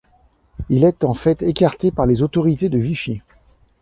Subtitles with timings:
[0.69, 3.21] Il est en fait écarté par les autorités de Vichy.